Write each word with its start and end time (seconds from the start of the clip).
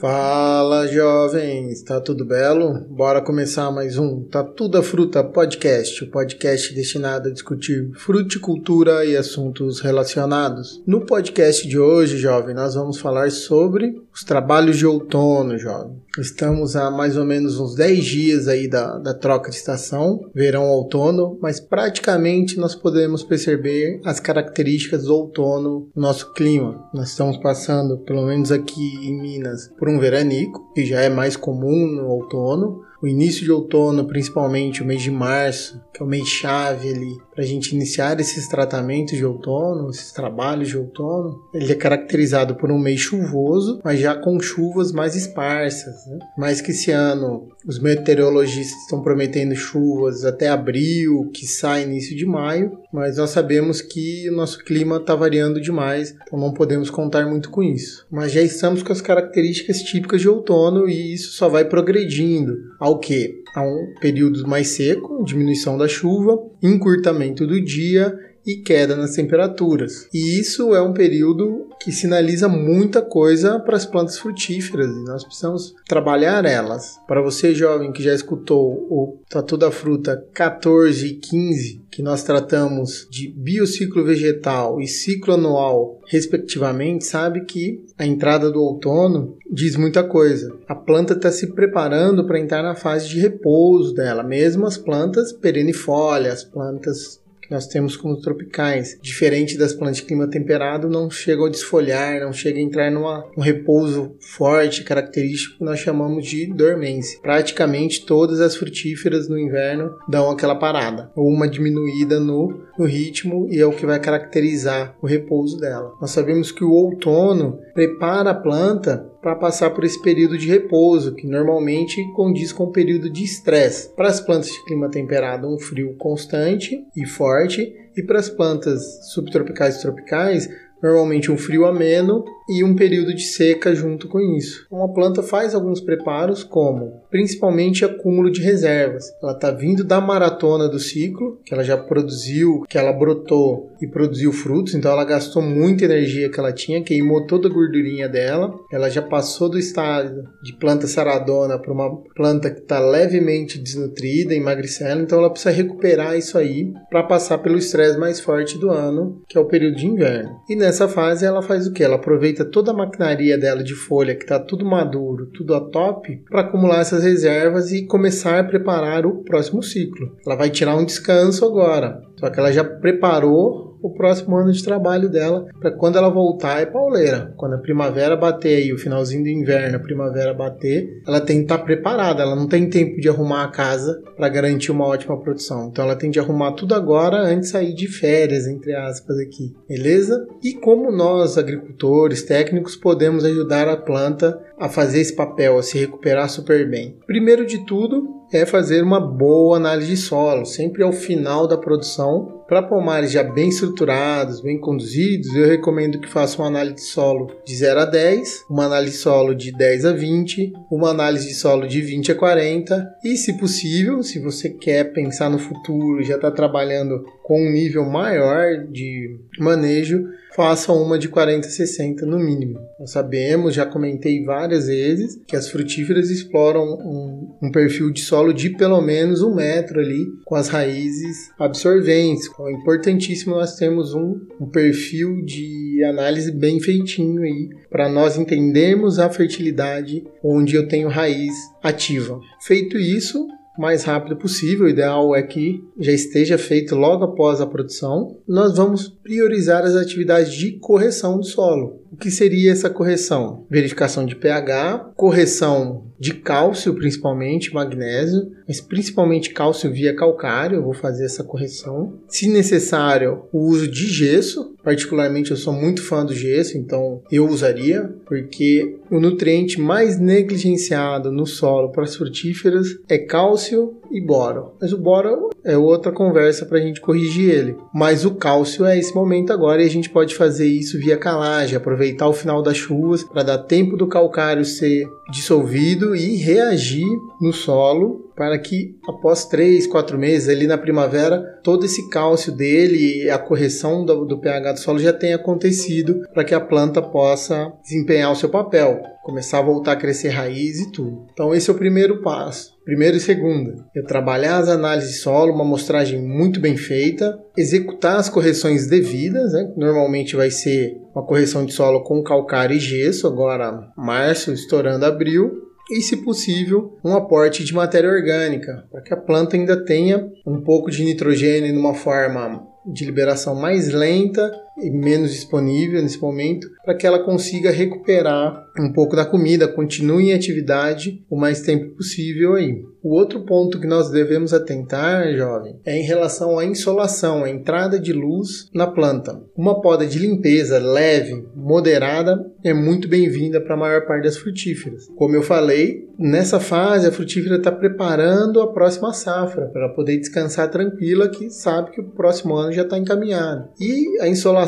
Fala 0.00 0.86
jovens, 0.86 1.82
tá 1.82 2.00
tudo 2.00 2.24
belo? 2.24 2.86
Bora 2.88 3.20
começar 3.20 3.68
mais 3.72 3.98
um 3.98 4.22
Tá 4.22 4.44
Tudo 4.44 4.78
a 4.78 4.82
Fruta 4.82 5.24
Podcast, 5.24 6.04
o 6.04 6.10
podcast 6.10 6.72
destinado 6.72 7.28
a 7.28 7.32
discutir 7.32 7.90
fruticultura 7.96 9.04
e 9.04 9.16
assuntos 9.16 9.80
relacionados. 9.80 10.80
No 10.86 11.04
podcast 11.04 11.66
de 11.66 11.80
hoje, 11.80 12.16
jovem, 12.16 12.54
nós 12.54 12.76
vamos 12.76 13.00
falar 13.00 13.32
sobre 13.32 14.00
os 14.18 14.24
trabalhos 14.24 14.76
de 14.76 14.84
outono, 14.84 15.56
jovem. 15.56 15.96
Estamos 16.18 16.74
há 16.74 16.90
mais 16.90 17.16
ou 17.16 17.24
menos 17.24 17.60
uns 17.60 17.76
10 17.76 18.04
dias 18.04 18.48
aí 18.48 18.66
da, 18.66 18.98
da 18.98 19.14
troca 19.14 19.48
de 19.48 19.54
estação, 19.56 20.28
verão-outono, 20.34 21.38
mas 21.40 21.60
praticamente 21.60 22.58
nós 22.58 22.74
podemos 22.74 23.22
perceber 23.22 24.00
as 24.04 24.18
características 24.18 25.04
do 25.04 25.14
outono 25.14 25.88
no 25.94 26.02
nosso 26.02 26.32
clima. 26.32 26.84
Nós 26.92 27.10
estamos 27.10 27.36
passando, 27.36 27.98
pelo 27.98 28.26
menos 28.26 28.50
aqui 28.50 29.08
em 29.08 29.20
Minas, 29.20 29.70
por 29.78 29.88
um 29.88 30.00
veranico, 30.00 30.72
que 30.74 30.84
já 30.84 31.00
é 31.00 31.08
mais 31.08 31.36
comum 31.36 31.86
no 31.86 32.08
outono, 32.08 32.82
o 33.00 33.06
início 33.06 33.44
de 33.44 33.52
outono, 33.52 34.08
principalmente 34.08 34.82
o 34.82 34.84
mês 34.84 35.00
de 35.00 35.12
março, 35.12 35.80
que 35.94 36.02
é 36.02 36.04
o 36.04 36.08
mês 36.08 36.26
chave 36.26 36.88
ali, 36.88 37.16
para 37.38 37.44
a 37.44 37.48
gente 37.48 37.72
iniciar 37.72 38.18
esses 38.18 38.48
tratamentos 38.48 39.16
de 39.16 39.24
outono, 39.24 39.90
esses 39.90 40.10
trabalhos 40.10 40.70
de 40.70 40.76
outono, 40.76 41.40
ele 41.54 41.70
é 41.70 41.76
caracterizado 41.76 42.56
por 42.56 42.68
um 42.68 42.80
mês 42.80 42.98
chuvoso, 42.98 43.80
mas 43.84 44.00
já 44.00 44.16
com 44.16 44.40
chuvas 44.40 44.90
mais 44.90 45.14
esparsas. 45.14 46.04
Né? 46.08 46.18
Mais 46.36 46.60
que 46.60 46.72
esse 46.72 46.90
ano, 46.90 47.46
os 47.64 47.78
meteorologistas 47.78 48.82
estão 48.82 49.00
prometendo 49.02 49.54
chuvas 49.54 50.24
até 50.24 50.48
abril, 50.48 51.30
que 51.32 51.46
sai 51.46 51.84
início 51.84 52.16
de 52.16 52.26
maio, 52.26 52.76
mas 52.92 53.18
nós 53.18 53.30
sabemos 53.30 53.80
que 53.80 54.28
o 54.28 54.34
nosso 54.34 54.64
clima 54.64 54.96
está 54.96 55.14
variando 55.14 55.60
demais, 55.60 56.16
então 56.26 56.40
não 56.40 56.52
podemos 56.52 56.90
contar 56.90 57.24
muito 57.24 57.50
com 57.50 57.62
isso. 57.62 58.04
Mas 58.10 58.32
já 58.32 58.42
estamos 58.42 58.82
com 58.82 58.92
as 58.92 59.00
características 59.00 59.80
típicas 59.82 60.20
de 60.20 60.28
outono 60.28 60.88
e 60.88 61.14
isso 61.14 61.34
só 61.34 61.48
vai 61.48 61.64
progredindo 61.64 62.56
ao 62.80 62.98
que? 62.98 63.44
A 63.54 63.62
um 63.62 63.94
período 64.00 64.46
mais 64.46 64.68
seco, 64.68 65.24
diminuição 65.24 65.76
da 65.76 65.88
chuva, 65.88 66.38
encurtamento 66.62 67.46
do 67.46 67.60
dia 67.60 68.16
e 68.48 68.62
queda 68.62 68.96
nas 68.96 69.14
temperaturas. 69.14 70.08
E 70.12 70.40
isso 70.40 70.74
é 70.74 70.80
um 70.80 70.94
período 70.94 71.68
que 71.78 71.92
sinaliza 71.92 72.48
muita 72.48 73.02
coisa 73.02 73.60
para 73.60 73.76
as 73.76 73.84
plantas 73.84 74.18
frutíferas 74.18 74.88
e 74.88 75.04
nós 75.04 75.22
precisamos 75.22 75.74
trabalhar 75.86 76.46
elas. 76.46 76.98
Para 77.06 77.20
você 77.20 77.54
jovem 77.54 77.92
que 77.92 78.02
já 78.02 78.14
escutou 78.14 78.72
o 78.90 79.18
Tatu 79.28 79.58
da 79.58 79.70
Fruta 79.70 80.24
14 80.32 81.06
e 81.06 81.14
15, 81.16 81.82
que 81.90 82.02
nós 82.02 82.22
tratamos 82.22 83.06
de 83.10 83.28
biociclo 83.28 84.02
vegetal 84.02 84.80
e 84.80 84.86
ciclo 84.86 85.34
anual, 85.34 86.00
respectivamente, 86.06 87.04
sabe 87.04 87.44
que 87.44 87.84
a 87.98 88.06
entrada 88.06 88.50
do 88.50 88.62
outono 88.62 89.36
diz 89.50 89.76
muita 89.76 90.02
coisa. 90.02 90.56
A 90.66 90.74
planta 90.74 91.12
está 91.12 91.30
se 91.30 91.48
preparando 91.48 92.26
para 92.26 92.40
entrar 92.40 92.62
na 92.62 92.74
fase 92.74 93.08
de 93.10 93.20
repouso 93.20 93.92
dela, 93.92 94.22
mesmo 94.22 94.64
as 94.64 94.78
plantas 94.78 95.32
perennifólias, 95.34 96.44
plantas 96.44 97.20
que 97.48 97.54
nós 97.54 97.66
temos 97.66 97.96
como 97.96 98.20
tropicais, 98.20 98.98
diferente 99.00 99.56
das 99.56 99.72
plantas 99.72 99.96
de 99.96 100.02
clima 100.02 100.28
temperado, 100.28 100.88
não 100.88 101.10
chegam 101.10 101.46
a 101.46 101.50
desfolhar, 101.50 102.20
não 102.20 102.32
chegam 102.32 102.60
a 102.60 102.64
entrar 102.64 102.90
numa, 102.90 103.24
num 103.34 103.42
repouso 103.42 104.14
forte, 104.20 104.84
característico 104.84 105.58
que 105.58 105.64
nós 105.64 105.78
chamamos 105.78 106.26
de 106.26 106.46
dormência. 106.46 107.18
Praticamente 107.22 108.04
todas 108.04 108.40
as 108.40 108.54
frutíferas 108.54 109.28
no 109.28 109.38
inverno 109.38 109.90
dão 110.06 110.30
aquela 110.30 110.54
parada, 110.54 111.10
ou 111.16 111.26
uma 111.26 111.48
diminuída 111.48 112.20
no, 112.20 112.66
no 112.78 112.84
ritmo, 112.84 113.48
e 113.50 113.58
é 113.58 113.66
o 113.66 113.72
que 113.72 113.86
vai 113.86 113.98
caracterizar 113.98 114.94
o 115.00 115.06
repouso 115.06 115.58
dela. 115.58 115.94
Nós 116.00 116.10
sabemos 116.10 116.52
que 116.52 116.62
o 116.62 116.70
outono 116.70 117.58
prepara 117.72 118.30
a 118.30 118.34
planta 118.34 119.10
para 119.20 119.34
passar 119.34 119.70
por 119.70 119.84
esse 119.84 120.00
período 120.00 120.38
de 120.38 120.48
repouso, 120.48 121.14
que 121.14 121.26
normalmente 121.26 122.02
condiz 122.12 122.52
com 122.52 122.64
o 122.64 122.72
período 122.72 123.10
de 123.10 123.24
estresse. 123.24 123.90
Para 123.94 124.08
as 124.08 124.20
plantas 124.20 124.50
de 124.50 124.64
clima 124.64 124.88
temperado, 124.88 125.52
um 125.52 125.58
frio 125.58 125.94
constante 125.96 126.84
e 126.96 127.04
forte, 127.04 127.74
e 127.96 128.02
para 128.02 128.18
as 128.18 128.28
plantas 128.28 129.10
subtropicais 129.12 129.76
e 129.76 129.82
tropicais, 129.82 130.48
normalmente 130.82 131.32
um 131.32 131.36
frio 131.36 131.66
ameno 131.66 132.24
e 132.48 132.64
um 132.64 132.74
período 132.74 133.14
de 133.14 133.22
seca 133.22 133.74
junto 133.74 134.08
com 134.08 134.20
isso. 134.20 134.64
Então 134.66 134.82
a 134.82 134.88
planta 134.88 135.22
faz 135.22 135.54
alguns 135.54 135.80
preparos, 135.80 136.42
como 136.42 137.02
principalmente 137.10 137.84
acúmulo 137.84 138.30
de 138.30 138.40
reservas. 138.40 139.04
Ela 139.22 139.32
está 139.32 139.50
vindo 139.50 139.84
da 139.84 140.00
maratona 140.00 140.68
do 140.68 140.78
ciclo, 140.78 141.40
que 141.44 141.52
ela 141.52 141.62
já 141.62 141.76
produziu, 141.76 142.64
que 142.68 142.78
ela 142.78 142.92
brotou 142.92 143.72
e 143.80 143.86
produziu 143.86 144.32
frutos, 144.32 144.74
então 144.74 144.90
ela 144.90 145.04
gastou 145.04 145.42
muita 145.42 145.84
energia 145.84 146.30
que 146.30 146.38
ela 146.38 146.52
tinha, 146.52 146.82
queimou 146.82 147.26
toda 147.26 147.48
a 147.48 147.52
gordurinha 147.52 148.08
dela. 148.08 148.54
Ela 148.72 148.88
já 148.88 149.02
passou 149.02 149.48
do 149.48 149.58
estado 149.58 150.24
de 150.42 150.56
planta 150.56 150.86
saradona 150.86 151.58
para 151.58 151.72
uma 151.72 151.96
planta 152.14 152.50
que 152.50 152.60
está 152.60 152.80
levemente 152.80 153.58
desnutrida, 153.58 154.34
emagrecendo, 154.34 155.02
então 155.02 155.18
ela 155.18 155.30
precisa 155.30 155.50
recuperar 155.50 156.16
isso 156.16 156.38
aí 156.38 156.72
para 156.90 157.02
passar 157.02 157.38
pelo 157.38 157.58
estresse 157.58 157.98
mais 157.98 158.20
forte 158.20 158.58
do 158.58 158.70
ano, 158.70 159.22
que 159.28 159.36
é 159.36 159.40
o 159.40 159.46
período 159.46 159.76
de 159.76 159.86
inverno. 159.86 160.30
E 160.48 160.56
nessa 160.56 160.88
fase 160.88 161.24
ela 161.24 161.42
faz 161.42 161.66
o 161.66 161.72
que? 161.72 161.82
Ela 161.82 161.96
aproveita 161.96 162.37
aproveita 162.38 162.44
toda 162.44 162.70
a 162.70 162.74
maquinaria 162.74 163.36
dela 163.36 163.62
de 163.62 163.74
folha 163.74 164.14
que 164.14 164.22
está 164.22 164.38
tudo 164.38 164.64
maduro, 164.64 165.26
tudo 165.26 165.54
a 165.54 165.60
top, 165.60 166.22
para 166.28 166.42
acumular 166.42 166.80
essas 166.80 167.02
reservas 167.02 167.72
e 167.72 167.86
começar 167.86 168.38
a 168.38 168.44
preparar 168.44 169.06
o 169.06 169.22
próximo 169.24 169.62
ciclo. 169.62 170.16
Ela 170.24 170.36
vai 170.36 170.50
tirar 170.50 170.76
um 170.76 170.84
descanso 170.84 171.44
agora, 171.44 172.02
só 172.16 172.30
que 172.30 172.38
ela 172.38 172.52
já 172.52 172.64
preparou 172.64 173.67
o 173.82 173.90
próximo 173.90 174.36
ano 174.36 174.52
de 174.52 174.62
trabalho 174.62 175.08
dela 175.08 175.46
para 175.60 175.70
quando 175.70 175.96
ela 175.96 176.08
voltar 176.08 176.60
é 176.60 176.66
pauleira. 176.66 177.32
Quando 177.36 177.54
a 177.54 177.58
primavera 177.58 178.16
bater 178.16 178.56
aí, 178.56 178.72
o 178.72 178.78
finalzinho 178.78 179.22
do 179.22 179.28
inverno, 179.28 179.76
a 179.76 179.80
primavera 179.80 180.34
bater, 180.34 181.02
ela 181.06 181.20
tem 181.20 181.38
que 181.38 181.42
estar 181.44 181.58
tá 181.58 181.64
preparada. 181.64 182.22
Ela 182.22 182.36
não 182.36 182.46
tem 182.46 182.68
tempo 182.68 183.00
de 183.00 183.08
arrumar 183.08 183.44
a 183.44 183.50
casa 183.50 184.02
para 184.16 184.28
garantir 184.28 184.72
uma 184.72 184.86
ótima 184.86 185.18
produção. 185.20 185.68
Então 185.68 185.84
ela 185.84 185.96
tem 185.96 186.10
de 186.10 186.18
arrumar 186.18 186.52
tudo 186.52 186.74
agora 186.74 187.18
antes 187.18 187.48
de 187.48 187.52
sair 187.52 187.74
de 187.74 187.88
férias, 187.88 188.46
entre 188.46 188.74
aspas 188.74 189.18
aqui, 189.18 189.54
beleza? 189.68 190.26
E 190.42 190.54
como 190.54 190.90
nós 190.90 191.38
agricultores, 191.38 192.22
técnicos, 192.22 192.76
podemos 192.76 193.24
ajudar 193.24 193.68
a 193.68 193.76
planta 193.76 194.38
a 194.58 194.68
fazer 194.68 195.00
esse 195.00 195.14
papel, 195.14 195.58
a 195.58 195.62
se 195.62 195.78
recuperar 195.78 196.28
super 196.28 196.68
bem? 196.68 196.96
Primeiro 197.06 197.46
de 197.46 197.64
tudo, 197.64 198.18
é 198.32 198.44
fazer 198.44 198.82
uma 198.82 199.00
boa 199.00 199.56
análise 199.56 199.88
de 199.88 199.96
solo, 199.96 200.44
sempre 200.44 200.82
ao 200.82 200.92
final 200.92 201.46
da 201.46 201.56
produção. 201.56 202.37
Para 202.48 202.62
pomares 202.62 203.10
já 203.12 203.22
bem 203.22 203.50
estruturados, 203.50 204.40
bem 204.40 204.58
conduzidos, 204.58 205.34
eu 205.34 205.46
recomendo 205.46 206.00
que 206.00 206.08
faça 206.08 206.40
uma 206.40 206.48
análise 206.48 206.76
de 206.76 206.80
solo 206.80 207.30
de 207.44 207.54
0 207.54 207.80
a 207.80 207.84
10, 207.84 208.46
uma 208.48 208.64
análise 208.64 208.92
de 208.92 209.02
solo 209.02 209.34
de 209.34 209.52
10 209.52 209.84
a 209.84 209.92
20, 209.92 210.54
uma 210.70 210.88
análise 210.88 211.28
de 211.28 211.34
solo 211.34 211.68
de 211.68 211.82
20 211.82 212.12
a 212.12 212.14
40 212.14 212.88
e, 213.04 213.18
se 213.18 213.34
possível, 213.36 214.02
se 214.02 214.18
você 214.18 214.48
quer 214.48 214.94
pensar 214.94 215.28
no 215.28 215.38
futuro, 215.38 216.02
já 216.02 216.14
está 216.14 216.30
trabalhando 216.30 217.04
com 217.22 217.46
um 217.46 217.52
nível 217.52 217.84
maior 217.84 218.64
de 218.72 219.20
manejo, 219.38 220.08
faça 220.34 220.72
uma 220.72 220.98
de 220.98 221.08
40 221.08 221.46
a 221.46 221.50
60 221.50 222.06
no 222.06 222.18
mínimo. 222.18 222.58
Nós 222.80 222.92
sabemos, 222.92 223.54
já 223.54 223.66
comentei 223.66 224.24
várias 224.24 224.68
vezes, 224.68 225.20
que 225.26 225.36
as 225.36 225.50
frutíferas 225.50 226.10
exploram 226.10 226.62
um, 226.62 227.36
um, 227.42 227.50
perfil 227.50 227.92
de 227.92 228.00
solo 228.00 228.32
de 228.32 228.50
pelo 228.50 228.80
menos 228.80 229.20
um 229.20 229.34
metro 229.34 229.80
ali, 229.80 230.06
com 230.24 230.36
as 230.36 230.48
raízes 230.48 231.30
absorventes. 231.38 232.28
É 232.46 232.52
importantíssimo 232.52 233.34
nós 233.34 233.56
termos 233.56 233.94
um, 233.94 234.20
um 234.40 234.46
perfil 234.46 235.24
de 235.24 235.82
análise 235.84 236.30
bem 236.30 236.60
feitinho 236.60 237.22
aí, 237.22 237.48
para 237.70 237.88
nós 237.88 238.16
entendermos 238.16 238.98
a 238.98 239.10
fertilidade 239.10 240.04
onde 240.22 240.54
eu 240.54 240.68
tenho 240.68 240.88
raiz 240.88 241.34
ativa. 241.62 242.20
Feito 242.40 242.76
isso, 242.76 243.26
mais 243.58 243.82
rápido 243.82 244.16
possível. 244.16 244.66
O 244.66 244.68
ideal 244.68 245.14
é 245.14 245.22
que 245.22 245.62
já 245.78 245.92
esteja 245.92 246.38
feito 246.38 246.76
logo 246.76 247.04
após 247.04 247.40
a 247.40 247.46
produção. 247.46 248.16
Nós 248.26 248.56
vamos 248.56 248.88
priorizar 248.88 249.64
as 249.64 249.74
atividades 249.74 250.32
de 250.32 250.52
correção 250.58 251.18
do 251.18 251.24
solo. 251.24 251.82
O 251.90 251.96
que 251.96 252.10
seria 252.10 252.52
essa 252.52 252.70
correção? 252.70 253.44
Verificação 253.50 254.06
de 254.06 254.14
pH, 254.14 254.92
correção 254.94 255.87
de 255.98 256.14
cálcio, 256.14 256.74
principalmente 256.74 257.52
magnésio, 257.52 258.30
mas 258.46 258.60
principalmente 258.60 259.30
cálcio 259.30 259.70
via 259.70 259.94
calcário. 259.94 260.56
Eu 260.56 260.62
vou 260.62 260.74
fazer 260.74 261.04
essa 261.04 261.24
correção. 261.24 261.98
Se 262.08 262.28
necessário, 262.28 263.24
o 263.32 263.40
uso 263.40 263.68
de 263.68 263.86
gesso. 263.86 264.54
Particularmente, 264.62 265.30
eu 265.30 265.36
sou 265.36 265.52
muito 265.52 265.82
fã 265.82 266.04
do 266.04 266.14
gesso, 266.14 266.58
então 266.58 267.00
eu 267.10 267.26
usaria, 267.26 267.90
porque 268.04 268.76
o 268.90 269.00
nutriente 269.00 269.58
mais 269.58 269.98
negligenciado 269.98 271.10
no 271.10 271.26
solo 271.26 271.70
para 271.70 271.84
as 271.84 271.96
frutíferas 271.96 272.78
é 272.88 272.98
cálcio 272.98 273.78
e 273.90 274.00
boro. 274.00 274.52
Mas 274.60 274.72
o 274.72 274.78
boro 274.78 275.30
é 275.44 275.56
outra 275.56 275.92
conversa 275.92 276.46
para 276.46 276.58
a 276.58 276.60
gente 276.60 276.80
corrigir 276.80 277.30
ele. 277.30 277.56
Mas 277.74 278.04
o 278.04 278.14
cálcio 278.14 278.64
é 278.64 278.78
esse 278.78 278.94
momento 278.94 279.32
agora 279.32 279.62
e 279.62 279.66
a 279.66 279.70
gente 279.70 279.90
pode 279.90 280.14
fazer 280.14 280.46
isso 280.46 280.78
via 280.78 280.96
calagem, 280.96 281.56
aproveitar 281.56 282.08
o 282.08 282.12
final 282.12 282.42
das 282.42 282.56
chuvas 282.56 283.04
para 283.04 283.22
dar 283.22 283.38
tempo 283.38 283.76
do 283.76 283.86
calcário 283.86 284.44
ser 284.44 284.86
dissolvido 285.10 285.96
e 285.96 286.16
reagir 286.16 286.86
no 287.20 287.32
solo 287.32 288.08
para 288.14 288.36
que 288.36 288.76
após 288.88 289.26
três, 289.26 289.64
quatro 289.64 289.96
meses, 289.96 290.28
ali 290.28 290.46
na 290.46 290.58
primavera, 290.58 291.40
todo 291.44 291.64
esse 291.64 291.88
cálcio 291.88 292.32
dele 292.32 293.04
e 293.04 293.10
a 293.10 293.16
correção 293.16 293.84
do, 293.84 294.04
do 294.04 294.18
pH 294.18 294.52
do 294.52 294.58
solo 294.58 294.80
já 294.80 294.92
tenha 294.92 295.14
acontecido 295.14 296.02
para 296.12 296.24
que 296.24 296.34
a 296.34 296.40
planta 296.40 296.82
possa 296.82 297.52
desempenhar 297.62 298.10
o 298.10 298.16
seu 298.16 298.28
papel 298.28 298.82
começar 299.08 299.38
a 299.38 299.42
voltar 299.42 299.72
a 299.72 299.76
crescer 299.76 300.10
raiz 300.10 300.60
e 300.60 300.70
tudo. 300.70 301.06
Então 301.14 301.34
esse 301.34 301.48
é 301.48 301.52
o 301.52 301.56
primeiro 301.56 302.02
passo. 302.02 302.52
Primeiro 302.68 302.98
e 302.98 303.00
segundo, 303.00 303.64
eu 303.74 303.82
trabalhar 303.82 304.36
as 304.36 304.46
análises 304.50 304.90
de 304.90 304.98
solo, 304.98 305.32
uma 305.32 305.42
amostragem 305.42 306.02
muito 306.02 306.38
bem 306.38 306.54
feita, 306.54 307.18
executar 307.34 307.96
as 307.96 308.10
correções 308.10 308.66
devidas, 308.66 309.32
né? 309.32 309.50
normalmente 309.56 310.14
vai 310.14 310.30
ser 310.30 310.76
uma 310.94 311.02
correção 311.02 311.46
de 311.46 311.54
solo 311.54 311.82
com 311.82 312.02
calcário 312.02 312.54
e 312.54 312.60
gesso, 312.60 313.06
agora 313.06 313.72
março, 313.74 314.34
estourando 314.34 314.84
abril, 314.84 315.48
e, 315.70 315.80
se 315.80 316.04
possível, 316.04 316.76
um 316.84 316.94
aporte 316.94 317.42
de 317.42 317.54
matéria 317.54 317.88
orgânica, 317.88 318.66
para 318.70 318.82
que 318.82 318.92
a 318.92 318.98
planta 318.98 319.34
ainda 319.34 319.64
tenha 319.64 320.06
um 320.26 320.42
pouco 320.42 320.70
de 320.70 320.84
nitrogênio 320.84 321.54
numa 321.54 321.72
forma 321.72 322.46
de 322.70 322.84
liberação 322.84 323.34
mais 323.34 323.72
lenta 323.72 324.30
menos 324.70 325.12
disponível 325.12 325.82
nesse 325.82 326.00
momento, 326.00 326.48
para 326.64 326.74
que 326.74 326.86
ela 326.86 326.98
consiga 326.98 327.50
recuperar 327.50 328.48
um 328.58 328.72
pouco 328.72 328.96
da 328.96 329.04
comida, 329.04 329.48
continue 329.48 330.10
em 330.10 330.14
atividade 330.14 331.02
o 331.08 331.16
mais 331.16 331.40
tempo 331.40 331.76
possível 331.76 332.34
aí. 332.34 332.62
O 332.82 332.94
outro 332.94 333.20
ponto 333.20 333.60
que 333.60 333.66
nós 333.66 333.90
devemos 333.90 334.32
atentar, 334.32 335.12
jovem, 335.14 335.56
é 335.64 335.76
em 335.76 335.82
relação 335.82 336.38
à 336.38 336.44
insolação, 336.44 337.24
a 337.24 337.30
entrada 337.30 337.78
de 337.78 337.92
luz 337.92 338.48
na 338.54 338.66
planta. 338.66 339.20
Uma 339.36 339.60
poda 339.60 339.86
de 339.86 339.98
limpeza 339.98 340.58
leve, 340.58 341.24
moderada, 341.34 342.24
é 342.44 342.54
muito 342.54 342.88
bem-vinda 342.88 343.40
para 343.40 343.54
a 343.54 343.58
maior 343.58 343.86
parte 343.86 344.04
das 344.04 344.16
frutíferas. 344.16 344.88
Como 344.96 345.14
eu 345.14 345.22
falei, 345.22 345.88
nessa 345.98 346.38
fase 346.38 346.86
a 346.86 346.92
frutífera 346.92 347.36
está 347.36 347.50
preparando 347.50 348.40
a 348.40 348.52
próxima 348.52 348.92
safra 348.92 349.46
para 349.46 349.68
poder 349.70 349.98
descansar 349.98 350.50
tranquila, 350.50 351.08
que 351.08 351.30
sabe 351.30 351.72
que 351.72 351.80
o 351.80 351.90
próximo 351.90 352.36
ano 352.36 352.52
já 352.52 352.62
está 352.62 352.78
encaminhado. 352.78 353.48
E 353.60 354.00
a 354.00 354.08
insolação, 354.08 354.47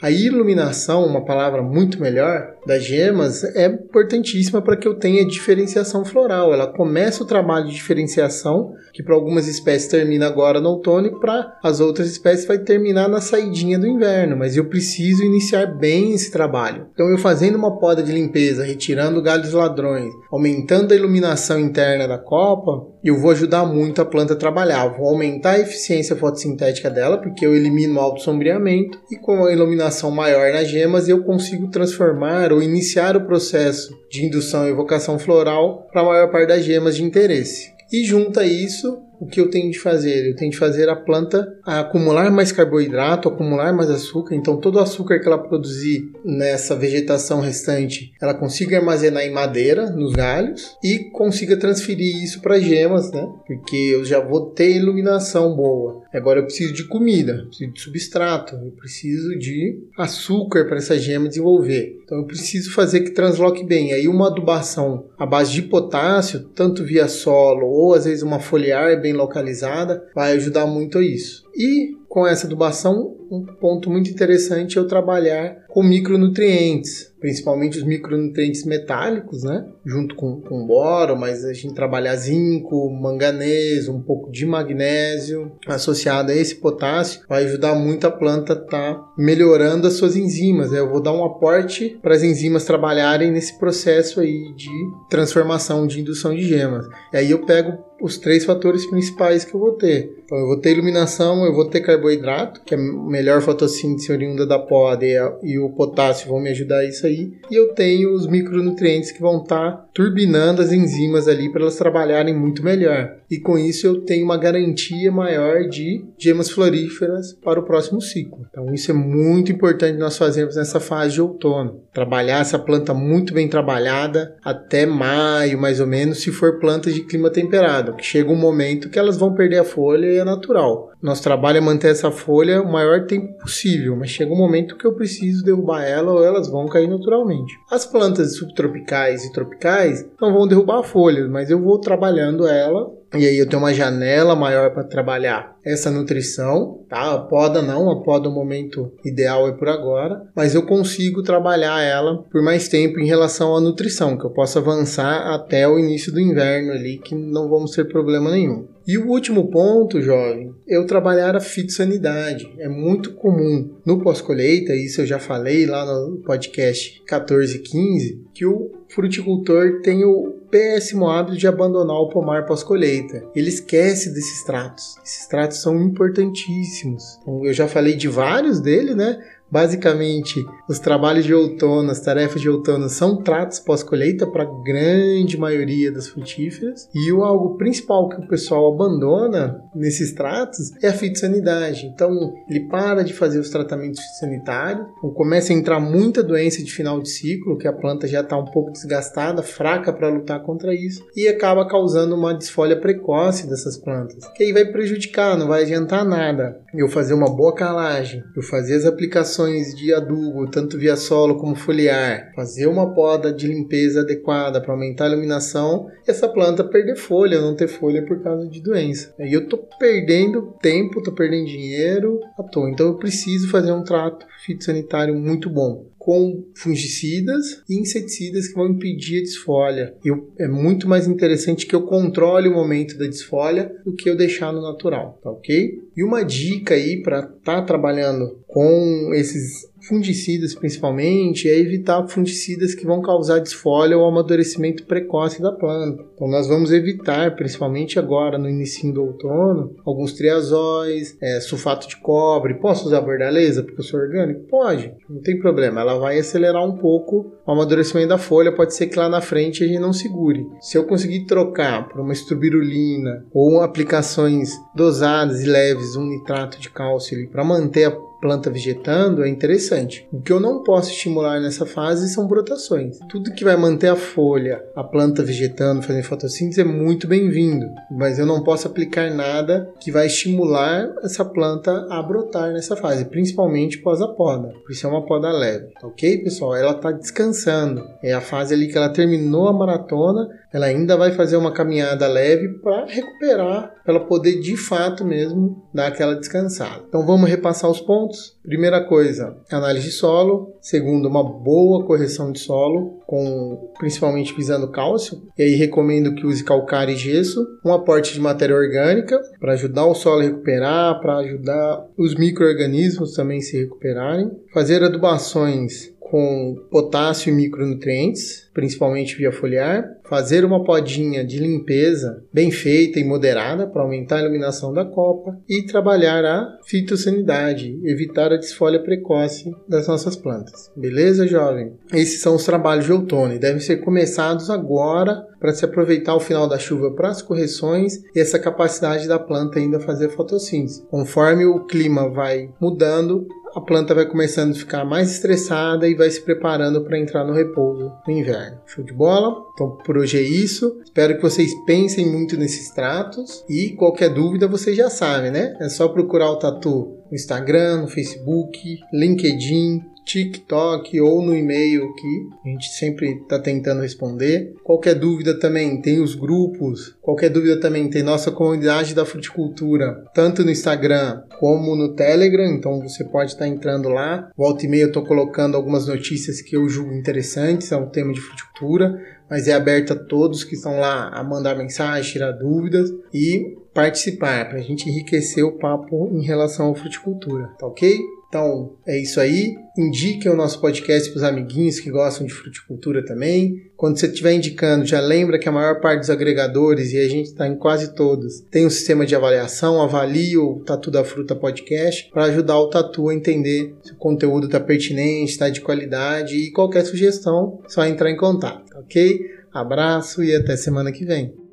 a 0.00 0.10
iluminação, 0.10 1.04
uma 1.06 1.24
palavra 1.24 1.62
muito 1.62 2.00
melhor, 2.00 2.53
das 2.66 2.84
gemas 2.84 3.44
é 3.44 3.66
importantíssima 3.66 4.62
para 4.62 4.76
que 4.76 4.88
eu 4.88 4.94
tenha 4.94 5.26
diferenciação 5.26 6.04
floral. 6.04 6.52
Ela 6.52 6.66
começa 6.66 7.22
o 7.22 7.26
trabalho 7.26 7.66
de 7.66 7.74
diferenciação, 7.74 8.72
que 8.92 9.02
para 9.02 9.14
algumas 9.14 9.46
espécies 9.46 9.88
termina 9.88 10.26
agora 10.26 10.60
no 10.60 10.70
outono 10.70 11.06
e 11.06 11.20
para 11.20 11.58
as 11.62 11.80
outras 11.80 12.08
espécies 12.08 12.46
vai 12.46 12.58
terminar 12.58 13.08
na 13.08 13.20
saidinha 13.20 13.78
do 13.78 13.86
inverno, 13.86 14.36
mas 14.36 14.56
eu 14.56 14.66
preciso 14.66 15.22
iniciar 15.22 15.66
bem 15.66 16.12
esse 16.12 16.30
trabalho. 16.30 16.86
Então 16.92 17.08
eu 17.08 17.18
fazendo 17.18 17.56
uma 17.56 17.78
poda 17.78 18.02
de 18.02 18.12
limpeza, 18.12 18.64
retirando 18.64 19.22
galhos 19.22 19.52
ladrões, 19.52 20.12
aumentando 20.30 20.92
a 20.92 20.96
iluminação 20.96 21.58
interna 21.58 22.08
da 22.08 22.18
copa, 22.18 22.94
eu 23.04 23.20
vou 23.20 23.30
ajudar 23.30 23.66
muito 23.66 24.00
a 24.00 24.04
planta 24.04 24.32
a 24.32 24.36
trabalhar. 24.36 24.88
vou 24.88 25.08
aumentar 25.08 25.52
a 25.52 25.60
eficiência 25.60 26.16
fotossintética 26.16 26.88
dela, 26.88 27.18
porque 27.18 27.44
eu 27.44 27.54
elimino 27.54 27.96
o 27.96 28.00
alto 28.00 28.22
sombreamento 28.22 28.98
e 29.10 29.16
com 29.16 29.44
a 29.44 29.52
iluminação 29.52 30.10
maior 30.10 30.52
nas 30.52 30.68
gemas 30.68 31.08
eu 31.08 31.22
consigo 31.22 31.68
transformar 31.68 32.53
ou 32.54 32.62
iniciar 32.62 33.16
o 33.16 33.26
processo 33.26 33.92
de 34.10 34.24
indução 34.24 34.66
e 34.66 34.70
evocação 34.70 35.18
floral 35.18 35.88
para 35.92 36.02
a 36.02 36.04
maior 36.04 36.30
parte 36.30 36.48
das 36.48 36.64
gemas 36.64 36.96
de 36.96 37.02
interesse. 37.02 37.72
E 37.92 38.04
junta 38.04 38.44
isso 38.44 39.03
o 39.20 39.26
que 39.26 39.40
eu 39.40 39.50
tenho 39.50 39.70
de 39.70 39.78
fazer? 39.78 40.28
Eu 40.28 40.36
tenho 40.36 40.50
de 40.50 40.56
fazer 40.56 40.88
a 40.88 40.96
planta 40.96 41.58
acumular 41.64 42.30
mais 42.30 42.52
carboidrato, 42.52 43.28
acumular 43.28 43.72
mais 43.72 43.90
açúcar. 43.90 44.34
Então, 44.34 44.56
todo 44.56 44.76
o 44.76 44.80
açúcar 44.80 45.20
que 45.20 45.26
ela 45.26 45.38
produzir 45.38 46.10
nessa 46.24 46.76
vegetação 46.76 47.40
restante, 47.40 48.12
ela 48.20 48.34
consiga 48.34 48.78
armazenar 48.78 49.22
em 49.22 49.32
madeira, 49.32 49.90
nos 49.90 50.12
galhos, 50.12 50.76
e 50.82 51.10
consiga 51.10 51.56
transferir 51.56 52.22
isso 52.22 52.40
para 52.40 52.60
gemas, 52.60 53.10
né? 53.10 53.26
Porque 53.46 53.76
eu 53.76 54.04
já 54.04 54.20
vou 54.20 54.50
ter 54.50 54.76
iluminação 54.76 55.54
boa. 55.54 56.02
Agora 56.12 56.40
eu 56.40 56.44
preciso 56.44 56.72
de 56.72 56.84
comida, 56.84 57.44
preciso 57.48 57.72
de 57.72 57.80
substrato, 57.80 58.54
eu 58.54 58.70
preciso 58.72 59.36
de 59.38 59.80
açúcar 59.98 60.66
para 60.66 60.76
essa 60.76 60.98
gema 60.98 61.28
desenvolver. 61.28 61.98
Então 62.04 62.18
eu 62.18 62.24
preciso 62.24 62.72
fazer 62.72 63.00
que 63.00 63.10
transloque 63.10 63.64
bem. 63.64 63.92
Aí 63.92 64.06
uma 64.06 64.28
adubação 64.28 65.06
à 65.18 65.26
base 65.26 65.52
de 65.52 65.62
potássio, 65.62 66.40
tanto 66.54 66.84
via 66.84 67.08
solo 67.08 67.66
ou 67.66 67.94
às 67.94 68.04
vezes 68.04 68.22
uma 68.22 68.38
foliar 68.38 69.00
bem 69.04 69.12
localizada, 69.12 70.02
vai 70.14 70.32
ajudar 70.32 70.64
muito 70.66 70.96
a 70.96 71.02
isso. 71.02 71.44
E 71.54 71.94
com 72.08 72.26
essa 72.26 72.46
adubação, 72.46 73.16
um 73.30 73.44
ponto 73.44 73.90
muito 73.90 74.08
interessante 74.08 74.78
é 74.78 74.80
eu 74.80 74.86
trabalhar 74.86 75.64
com 75.68 75.82
micronutrientes, 75.82 77.12
principalmente 77.20 77.78
os 77.78 77.82
micronutrientes 77.82 78.64
metálicos, 78.64 79.42
né? 79.42 79.66
Junto 79.84 80.14
com, 80.14 80.40
com 80.40 80.64
boro, 80.64 81.16
mas 81.16 81.44
a 81.44 81.52
gente 81.52 81.74
trabalha 81.74 82.14
zinco, 82.14 82.88
manganês, 82.88 83.88
um 83.88 84.00
pouco 84.00 84.30
de 84.30 84.46
magnésio 84.46 85.50
associado 85.66 86.30
a 86.30 86.34
esse 86.36 86.54
potássio, 86.54 87.22
vai 87.28 87.44
ajudar 87.44 87.74
muito 87.74 88.06
a 88.06 88.12
planta 88.12 88.52
a 88.52 88.56
tá 88.56 89.04
melhorando 89.18 89.88
as 89.88 89.94
suas 89.94 90.14
enzimas. 90.14 90.70
Né? 90.70 90.78
Eu 90.78 90.90
vou 90.90 91.02
dar 91.02 91.12
um 91.12 91.24
aporte 91.24 91.98
para 92.00 92.14
as 92.14 92.22
enzimas 92.22 92.64
trabalharem 92.64 93.32
nesse 93.32 93.58
processo 93.58 94.20
aí 94.20 94.54
de 94.54 94.70
transformação, 95.10 95.84
de 95.84 96.00
indução 96.00 96.32
de 96.32 96.44
gemas. 96.44 96.86
E 97.12 97.16
aí 97.16 97.32
eu 97.32 97.44
pego 97.44 97.76
os 98.04 98.18
três 98.18 98.44
fatores 98.44 98.84
principais 98.84 99.46
que 99.46 99.54
eu 99.54 99.60
vou 99.60 99.72
ter. 99.72 100.14
Então, 100.24 100.36
eu 100.36 100.46
vou 100.46 100.58
ter 100.58 100.72
iluminação, 100.72 101.42
eu 101.46 101.54
vou 101.54 101.64
ter 101.64 101.80
carboidrato, 101.80 102.60
que 102.60 102.74
é 102.74 102.76
melhor 102.76 103.40
fotossíntese 103.40 104.12
oriunda 104.12 104.46
da 104.46 104.58
poda, 104.58 105.06
e 105.42 105.58
o 105.58 105.70
potássio 105.70 106.28
vão 106.28 106.38
me 106.38 106.50
ajudar 106.50 106.80
a 106.80 106.84
isso 106.84 107.06
aí. 107.06 107.32
E 107.50 107.54
eu 107.54 107.72
tenho 107.72 108.12
os 108.12 108.26
micronutrientes 108.26 109.10
que 109.10 109.22
vão 109.22 109.42
estar 109.42 109.72
tá 109.72 109.84
turbinando 109.94 110.60
as 110.60 110.70
enzimas 110.70 111.26
ali 111.28 111.50
para 111.50 111.62
elas 111.62 111.76
trabalharem 111.76 112.34
muito 112.34 112.62
melhor. 112.62 113.16
E 113.34 113.40
com 113.40 113.58
isso 113.58 113.84
eu 113.84 114.00
tenho 114.02 114.24
uma 114.24 114.36
garantia 114.36 115.10
maior 115.10 115.68
de 115.68 116.04
gemas 116.16 116.48
floríferas 116.48 117.32
para 117.32 117.58
o 117.58 117.64
próximo 117.64 118.00
ciclo. 118.00 118.46
Então, 118.48 118.72
isso 118.72 118.92
é 118.92 118.94
muito 118.94 119.50
importante 119.50 119.98
nós 119.98 120.16
fazermos 120.16 120.54
nessa 120.54 120.78
fase 120.78 121.14
de 121.14 121.20
outono. 121.20 121.82
Trabalhar 121.92 122.40
essa 122.40 122.60
planta 122.60 122.94
muito 122.94 123.34
bem 123.34 123.48
trabalhada 123.48 124.36
até 124.44 124.86
maio, 124.86 125.58
mais 125.58 125.80
ou 125.80 125.86
menos, 125.86 126.20
se 126.20 126.30
for 126.30 126.60
plantas 126.60 126.94
de 126.94 127.00
clima 127.00 127.28
temperado 127.28 127.94
que 127.94 128.04
chega 128.04 128.30
um 128.30 128.36
momento 128.36 128.88
que 128.88 128.98
elas 129.00 129.16
vão 129.16 129.34
perder 129.34 129.58
a 129.58 129.64
folha 129.64 130.06
e 130.06 130.18
é 130.18 130.24
natural. 130.24 130.92
Nosso 131.02 131.22
trabalho 131.22 131.58
é 131.58 131.60
manter 131.60 131.88
essa 131.88 132.10
folha 132.10 132.62
o 132.62 132.72
maior 132.72 133.06
tempo 133.06 133.36
possível, 133.38 133.96
mas 133.96 134.10
chega 134.10 134.32
um 134.32 134.38
momento 134.38 134.76
que 134.76 134.86
eu 134.86 134.94
preciso 134.94 135.44
derrubar 135.44 135.82
ela 135.82 136.12
ou 136.12 136.24
elas 136.24 136.48
vão 136.48 136.66
cair 136.66 136.88
naturalmente. 136.88 137.52
As 137.68 137.84
plantas 137.84 138.36
subtropicais 138.36 139.24
e 139.24 139.32
tropicais 139.32 140.06
não 140.20 140.32
vão 140.32 140.46
derrubar 140.46 140.78
a 140.78 140.84
folha, 140.84 141.28
mas 141.28 141.50
eu 141.50 141.60
vou 141.60 141.78
trabalhando 141.78 142.46
ela 142.46 142.90
e 143.16 143.26
aí 143.26 143.38
eu 143.38 143.48
tenho 143.48 143.62
uma 143.62 143.72
janela 143.72 144.34
maior 144.34 144.70
para 144.72 144.84
trabalhar 144.84 145.56
essa 145.64 145.90
nutrição, 145.90 146.84
tá? 146.88 147.14
A 147.14 147.18
poda 147.18 147.62
não, 147.62 147.90
a 147.90 148.02
poda 148.02 148.28
o 148.28 148.32
momento 148.32 148.92
ideal 149.04 149.48
é 149.48 149.52
por 149.52 149.68
agora, 149.68 150.26
mas 150.34 150.54
eu 150.54 150.62
consigo 150.66 151.22
trabalhar 151.22 151.80
ela 151.82 152.22
por 152.30 152.42
mais 152.42 152.68
tempo 152.68 153.00
em 153.00 153.06
relação 153.06 153.56
à 153.56 153.60
nutrição, 153.60 154.16
que 154.16 154.24
eu 154.24 154.30
possa 154.30 154.58
avançar 154.58 155.34
até 155.34 155.66
o 155.66 155.78
início 155.78 156.12
do 156.12 156.20
inverno 156.20 156.72
ali, 156.72 156.98
que 156.98 157.14
não 157.14 157.48
vamos 157.48 157.70
ter 157.72 157.88
problema 157.88 158.30
nenhum. 158.30 158.66
E 158.86 158.98
o 158.98 159.08
último 159.08 159.50
ponto, 159.50 160.02
jovem, 160.02 160.52
é 160.68 160.76
eu 160.76 160.86
trabalhar 160.86 161.34
a 161.34 161.40
fitossanidade. 161.40 162.52
É 162.58 162.68
muito 162.68 163.14
comum 163.14 163.70
no 163.84 164.02
pós-colheita, 164.02 164.74
isso 164.74 165.00
eu 165.00 165.06
já 165.06 165.18
falei 165.18 165.64
lá 165.64 165.86
no 165.86 166.18
podcast 166.18 167.02
14 167.06 167.56
e 167.56 167.58
15, 167.60 168.24
que 168.34 168.44
o 168.44 168.72
fruticultor 168.88 169.80
tem 169.82 170.04
o 170.04 170.34
péssimo 170.54 171.08
hábito 171.10 171.36
de 171.36 171.48
abandonar 171.48 171.96
o 171.96 172.08
pomar 172.08 172.46
pós-colheita. 172.46 173.24
Ele 173.34 173.48
esquece 173.48 174.14
desses 174.14 174.44
tratos. 174.44 174.96
Esses 175.04 175.26
tratos 175.26 175.60
são 175.60 175.82
importantíssimos. 175.82 177.18
Então, 177.20 177.44
eu 177.44 177.52
já 177.52 177.66
falei 177.66 177.96
de 177.96 178.06
vários 178.06 178.60
dele, 178.60 178.94
né? 178.94 179.18
Basicamente, 179.54 180.44
os 180.68 180.80
trabalhos 180.80 181.24
de 181.24 181.32
outono, 181.32 181.88
as 181.88 182.00
tarefas 182.00 182.40
de 182.40 182.50
outono 182.50 182.88
são 182.88 183.22
tratos 183.22 183.60
pós-colheita 183.60 184.26
para 184.26 184.42
a 184.42 184.62
grande 184.64 185.38
maioria 185.38 185.92
das 185.92 186.08
frutíferas. 186.08 186.88
E 186.92 187.12
o 187.12 187.22
algo 187.22 187.56
principal 187.56 188.08
que 188.08 188.16
o 188.16 188.26
pessoal 188.26 188.74
abandona 188.74 189.62
nesses 189.72 190.12
tratos 190.12 190.72
é 190.82 190.88
a 190.88 190.92
fitossanidade. 190.92 191.86
Então, 191.86 192.34
ele 192.50 192.66
para 192.66 193.04
de 193.04 193.14
fazer 193.14 193.38
os 193.38 193.48
tratamentos 193.48 194.00
sanitários, 194.18 194.88
então 194.98 195.10
começa 195.10 195.52
a 195.52 195.56
entrar 195.56 195.78
muita 195.78 196.20
doença 196.20 196.60
de 196.60 196.72
final 196.72 197.00
de 197.00 197.08
ciclo, 197.08 197.56
que 197.56 197.68
a 197.68 197.72
planta 197.72 198.08
já 198.08 198.22
está 198.22 198.36
um 198.36 198.46
pouco 198.46 198.72
desgastada, 198.72 199.40
fraca 199.40 199.92
para 199.92 200.08
lutar 200.08 200.42
contra 200.42 200.74
isso, 200.74 201.00
e 201.14 201.28
acaba 201.28 201.68
causando 201.68 202.16
uma 202.16 202.34
desfolha 202.34 202.80
precoce 202.80 203.48
dessas 203.48 203.78
plantas, 203.78 204.26
que 204.34 204.42
aí 204.42 204.52
vai 204.52 204.64
prejudicar, 204.64 205.38
não 205.38 205.46
vai 205.46 205.62
adiantar 205.62 206.04
nada. 206.04 206.60
Eu 206.74 206.88
fazer 206.88 207.14
uma 207.14 207.32
boa 207.32 207.54
calagem, 207.54 208.20
eu 208.36 208.42
fazer 208.42 208.74
as 208.74 208.84
aplicações 208.84 209.43
de 209.46 209.92
adubo, 209.92 210.50
tanto 210.50 210.78
via 210.78 210.96
solo 210.96 211.36
como 211.36 211.54
foliar, 211.54 212.32
fazer 212.34 212.66
uma 212.66 212.94
poda 212.94 213.32
de 213.32 213.46
limpeza 213.46 214.00
adequada 214.00 214.60
para 214.60 214.72
aumentar 214.72 215.06
a 215.06 215.08
iluminação, 215.08 215.88
essa 216.06 216.28
planta 216.28 216.64
perder 216.64 216.96
folha, 216.96 217.40
não 217.40 217.54
ter 217.54 217.68
folha 217.68 218.04
por 218.04 218.22
causa 218.22 218.48
de 218.48 218.60
doença. 218.60 219.14
Aí 219.18 219.32
eu 219.32 219.48
tô 219.48 219.58
perdendo 219.78 220.54
tempo, 220.60 221.02
tô 221.02 221.12
perdendo 221.12 221.46
dinheiro 221.46 222.20
à 222.38 222.42
toa. 222.42 222.70
Então 222.70 222.86
eu 222.86 222.96
preciso 222.96 223.50
fazer 223.50 223.72
um 223.72 223.84
trato 223.84 224.26
fitossanitário 224.44 225.14
muito 225.14 225.48
bom 225.48 225.86
com 226.04 226.44
fungicidas 226.54 227.62
e 227.66 227.80
inseticidas 227.80 228.46
que 228.46 228.54
vão 228.54 228.68
impedir 228.68 229.20
a 229.20 229.22
desfolha. 229.22 229.94
É 230.38 230.46
muito 230.46 230.86
mais 230.86 231.08
interessante 231.08 231.64
que 231.64 231.74
eu 231.74 231.86
controle 231.86 232.46
o 232.46 232.52
momento 232.52 232.98
da 232.98 233.06
desfolha 233.06 233.74
do 233.86 233.94
que 233.94 234.10
eu 234.10 234.14
deixar 234.14 234.52
no 234.52 234.60
natural, 234.60 235.18
tá 235.22 235.30
ok? 235.30 235.80
E 235.96 236.04
uma 236.04 236.22
dica 236.22 236.74
aí 236.74 237.02
para 237.02 237.20
está 237.20 237.62
trabalhando 237.62 238.38
com 238.46 239.12
esses 239.14 239.66
fungicidas 239.88 240.54
principalmente, 240.54 241.48
é 241.48 241.58
evitar 241.58 242.06
fungicidas 242.08 242.74
que 242.74 242.86
vão 242.86 243.02
causar 243.02 243.38
desfolha 243.38 243.96
ou 243.96 244.06
amadurecimento 244.06 244.84
precoce 244.84 245.40
da 245.40 245.52
planta. 245.52 246.04
Então 246.14 246.28
nós 246.28 246.48
vamos 246.48 246.72
evitar, 246.72 247.34
principalmente 247.36 247.98
agora 247.98 248.38
no 248.38 248.48
início 248.48 248.92
do 248.92 249.02
outono, 249.02 249.74
alguns 249.84 250.12
triazóis, 250.12 251.16
é, 251.22 251.40
sulfato 251.40 251.88
de 251.88 251.96
cobre. 251.96 252.54
Posso 252.54 252.86
usar 252.86 253.00
bordaleza 253.00 253.62
porque 253.62 253.80
eu 253.80 253.84
sou 253.84 254.00
orgânico? 254.00 254.48
Pode, 254.48 254.92
não 255.08 255.20
tem 255.20 255.38
problema. 255.38 255.80
Ela 255.80 255.98
vai 255.98 256.18
acelerar 256.18 256.64
um 256.64 256.76
pouco 256.76 257.32
o 257.46 257.52
amadurecimento 257.52 258.08
da 258.08 258.18
folha, 258.18 258.52
pode 258.52 258.74
ser 258.74 258.86
que 258.86 258.98
lá 258.98 259.08
na 259.08 259.20
frente 259.20 259.62
a 259.62 259.66
gente 259.66 259.78
não 259.78 259.92
segure. 259.92 260.46
Se 260.60 260.76
eu 260.76 260.84
conseguir 260.84 261.26
trocar 261.26 261.88
por 261.88 262.00
uma 262.00 262.12
estrubirulina 262.12 263.24
ou 263.32 263.60
aplicações 263.60 264.50
dosadas 264.74 265.42
e 265.42 265.46
leves, 265.46 265.96
um 265.96 266.06
nitrato 266.06 266.60
de 266.60 266.70
cálcio 266.70 267.28
para 267.30 267.44
manter 267.44 267.84
a 267.84 267.90
planta 268.24 268.48
vegetando 268.48 269.22
é 269.22 269.28
interessante. 269.28 270.08
O 270.10 270.18
que 270.18 270.32
eu 270.32 270.40
não 270.40 270.62
posso 270.62 270.90
estimular 270.90 271.42
nessa 271.42 271.66
fase 271.66 272.08
são 272.08 272.26
brotações. 272.26 272.98
Tudo 273.06 273.34
que 273.34 273.44
vai 273.44 273.54
manter 273.54 273.88
a 273.88 273.96
folha, 273.96 274.64
a 274.74 274.82
planta 274.82 275.22
vegetando, 275.22 275.82
fazendo 275.82 276.04
fotossíntese 276.04 276.62
é 276.62 276.64
muito 276.64 277.06
bem-vindo, 277.06 277.66
mas 277.90 278.18
eu 278.18 278.24
não 278.24 278.42
posso 278.42 278.66
aplicar 278.66 279.10
nada 279.10 279.70
que 279.78 279.92
vai 279.92 280.06
estimular 280.06 280.90
essa 281.02 281.22
planta 281.22 281.86
a 281.90 282.02
brotar 282.02 282.50
nessa 282.50 282.74
fase, 282.74 283.04
principalmente 283.04 283.82
pós 283.82 284.00
a 284.00 284.08
poda. 284.08 284.54
Por 284.64 284.72
isso 284.72 284.86
é 284.86 284.90
uma 284.90 285.04
poda 285.04 285.30
leve, 285.30 285.68
ok, 285.82 286.22
pessoal? 286.24 286.56
Ela 286.56 286.72
está 286.72 286.92
descansando. 286.92 287.86
É 288.02 288.14
a 288.14 288.22
fase 288.22 288.54
ali 288.54 288.68
que 288.68 288.78
ela 288.78 288.88
terminou 288.88 289.48
a 289.48 289.52
maratona, 289.52 290.26
ela 290.54 290.66
ainda 290.66 290.96
vai 290.96 291.10
fazer 291.10 291.36
uma 291.36 291.50
caminhada 291.50 292.06
leve 292.06 292.48
para 292.60 292.86
recuperar, 292.86 293.74
para 293.84 293.92
ela 293.92 294.06
poder 294.06 294.38
de 294.38 294.56
fato 294.56 295.04
mesmo 295.04 295.66
dar 295.74 295.88
aquela 295.88 296.14
descansada. 296.14 296.84
Então 296.88 297.04
vamos 297.04 297.28
repassar 297.28 297.68
os 297.68 297.80
pontos. 297.80 298.36
Primeira 298.40 298.80
coisa, 298.84 299.36
análise 299.50 299.86
de 299.86 299.92
solo. 299.92 300.54
Segundo, 300.60 301.08
uma 301.08 301.24
boa 301.24 301.84
correção 301.84 302.30
de 302.30 302.38
solo, 302.38 303.00
com 303.04 303.72
principalmente 303.80 304.32
pisando 304.32 304.70
cálcio. 304.70 305.22
E 305.36 305.42
aí 305.42 305.54
recomendo 305.56 306.14
que 306.14 306.24
use 306.24 306.44
calcário 306.44 306.94
e 306.94 306.96
gesso. 306.96 307.44
Um 307.64 307.72
aporte 307.72 308.14
de 308.14 308.20
matéria 308.20 308.54
orgânica 308.54 309.20
para 309.40 309.54
ajudar 309.54 309.86
o 309.86 309.94
solo 309.94 310.20
a 310.20 310.24
recuperar, 310.24 311.00
para 311.00 311.16
ajudar 311.16 311.84
os 311.98 312.14
micro-organismos 312.14 313.14
também 313.14 313.40
se 313.40 313.58
recuperarem. 313.58 314.30
Fazer 314.52 314.84
adubações 314.84 315.92
com 316.04 316.54
potássio 316.70 317.32
e 317.32 317.34
micronutrientes, 317.34 318.48
principalmente 318.52 319.16
via 319.16 319.32
foliar, 319.32 319.84
fazer 320.08 320.44
uma 320.44 320.62
podinha 320.62 321.24
de 321.24 321.38
limpeza 321.38 322.22
bem 322.32 322.50
feita 322.50 323.00
e 323.00 323.04
moderada 323.04 323.66
para 323.66 323.82
aumentar 323.82 324.18
a 324.18 324.20
iluminação 324.20 324.72
da 324.72 324.84
copa 324.84 325.36
e 325.48 325.62
trabalhar 325.62 326.24
a 326.24 326.58
fitossanidade, 326.66 327.80
evitar 327.82 328.32
a 328.32 328.36
desfolha 328.36 328.82
precoce 328.82 329.50
das 329.66 329.88
nossas 329.88 330.14
plantas. 330.14 330.70
Beleza, 330.76 331.26
jovem? 331.26 331.72
Esses 331.92 332.20
são 332.20 332.36
os 332.36 332.44
trabalhos 332.44 332.84
de 332.84 332.92
outono 332.92 333.34
e 333.34 333.38
devem 333.38 333.60
ser 333.60 333.78
começados 333.78 334.50
agora 334.50 335.26
para 335.40 335.52
se 335.52 335.64
aproveitar 335.64 336.14
o 336.14 336.20
final 336.20 336.46
da 336.46 336.58
chuva 336.58 336.92
para 336.92 337.08
as 337.08 337.22
correções 337.22 338.02
e 338.14 338.20
essa 338.20 338.38
capacidade 338.38 339.08
da 339.08 339.18
planta 339.18 339.58
ainda 339.58 339.80
fazer 339.80 340.10
fotossíntese. 340.10 340.84
Conforme 340.90 341.46
o 341.46 341.66
clima 341.66 342.10
vai 342.10 342.50
mudando, 342.60 343.26
a 343.54 343.60
planta 343.60 343.94
vai 343.94 344.04
começando 344.06 344.52
a 344.52 344.58
ficar 344.58 344.84
mais 344.84 345.12
estressada 345.12 345.88
e 345.88 345.94
vai 345.94 346.10
se 346.10 346.20
preparando 346.20 346.82
para 346.82 346.98
entrar 346.98 347.24
no 347.24 347.32
repouso 347.32 347.92
no 348.06 348.12
inverno. 348.12 348.58
Show 348.66 348.84
de 348.84 348.92
bola? 348.92 349.44
Então 349.52 349.78
por 349.84 349.96
hoje 349.96 350.18
é 350.18 350.22
isso. 350.22 350.80
Espero 350.82 351.16
que 351.16 351.22
vocês 351.22 351.52
pensem 351.64 352.10
muito 352.10 352.36
nesses 352.36 352.70
tratos 352.70 353.44
e 353.48 353.70
qualquer 353.70 354.12
dúvida 354.12 354.48
vocês 354.48 354.76
já 354.76 354.90
sabem, 354.90 355.30
né? 355.30 355.56
É 355.60 355.68
só 355.68 355.88
procurar 355.88 356.30
o 356.30 356.38
Tatu 356.38 356.98
no 357.10 357.14
Instagram, 357.14 357.82
no 357.82 357.88
Facebook, 357.88 358.58
LinkedIn, 358.92 359.82
TikTok 360.04 361.00
ou 361.00 361.22
no 361.22 361.34
e-mail 361.34 361.94
que 361.94 362.28
a 362.44 362.48
gente 362.48 362.68
sempre 362.68 363.22
está 363.22 363.38
tentando 363.38 363.82
responder. 363.82 364.54
Qualquer 364.62 364.94
dúvida 364.94 365.38
também 365.38 365.80
tem 365.80 366.00
os 366.00 366.14
grupos, 366.14 366.94
qualquer 367.00 367.30
dúvida 367.30 367.58
também 367.58 367.88
tem 367.88 368.02
nossa 368.02 368.30
comunidade 368.30 368.94
da 368.94 369.04
fruticultura, 369.04 370.04
tanto 370.14 370.44
no 370.44 370.50
Instagram 370.50 371.22
como 371.38 371.74
no 371.74 371.94
Telegram, 371.94 372.52
então 372.52 372.80
você 372.80 373.04
pode 373.04 373.32
estar 373.32 373.44
tá 373.44 373.48
entrando 373.48 373.88
lá. 373.88 374.30
Volta 374.36 374.66
e 374.66 374.68
meia 374.68 374.82
eu 374.82 374.88
estou 374.88 375.04
colocando 375.04 375.56
algumas 375.56 375.86
notícias 375.86 376.40
que 376.40 376.56
eu 376.56 376.68
julgo 376.68 376.92
interessantes 376.92 377.72
ao 377.72 377.90
tema 377.90 378.12
de 378.12 378.20
fruticultura, 378.20 379.00
mas 379.28 379.48
é 379.48 379.52
aberto 379.52 379.92
a 379.92 379.96
todos 379.96 380.44
que 380.44 380.54
estão 380.54 380.78
lá 380.78 381.08
a 381.08 381.22
mandar 381.24 381.56
mensagem, 381.56 382.12
tirar 382.12 382.32
dúvidas 382.32 382.90
e 383.12 383.56
participar 383.72 384.48
para 384.48 384.58
a 384.58 384.62
gente 384.62 384.88
enriquecer 384.88 385.44
o 385.44 385.58
papo 385.58 386.08
em 386.12 386.22
relação 386.22 386.70
à 386.70 386.74
fruticultura, 386.74 387.48
tá 387.58 387.66
ok? 387.66 387.98
Então 388.34 388.72
é 388.84 389.00
isso 389.00 389.20
aí. 389.20 389.56
Indique 389.78 390.28
o 390.28 390.34
nosso 390.34 390.60
podcast 390.60 391.08
para 391.08 391.18
os 391.18 391.22
amiguinhos 391.22 391.78
que 391.78 391.88
gostam 391.88 392.26
de 392.26 392.34
fruticultura 392.34 393.04
também. 393.04 393.70
Quando 393.76 393.96
você 393.96 394.08
estiver 394.08 394.32
indicando, 394.32 394.84
já 394.84 395.00
lembra 395.00 395.38
que 395.38 395.48
a 395.48 395.52
maior 395.52 395.80
parte 395.80 396.00
dos 396.00 396.10
agregadores, 396.10 396.92
e 396.92 396.98
a 396.98 397.08
gente 397.08 397.26
está 397.26 397.46
em 397.46 397.54
quase 397.54 397.94
todos, 397.94 398.40
tem 398.50 398.66
um 398.66 398.70
sistema 398.70 399.06
de 399.06 399.14
avaliação. 399.14 399.80
Avalie 399.80 400.36
o 400.36 400.64
Tatu 400.66 400.90
da 400.90 401.04
Fruta 401.04 401.36
Podcast 401.36 402.10
para 402.10 402.24
ajudar 402.24 402.58
o 402.58 402.68
Tatu 402.68 403.08
a 403.08 403.14
entender 403.14 403.72
se 403.84 403.92
o 403.92 403.96
conteúdo 403.96 404.46
está 404.46 404.58
pertinente, 404.58 405.30
está 405.30 405.48
de 405.48 405.60
qualidade 405.60 406.36
e 406.36 406.50
qualquer 406.50 406.84
sugestão, 406.84 407.60
só 407.68 407.86
entrar 407.86 408.10
em 408.10 408.16
contato, 408.16 408.76
ok? 408.76 409.30
Abraço 409.52 410.24
e 410.24 410.34
até 410.34 410.56
semana 410.56 410.90
que 410.90 411.04
vem. 411.04 411.43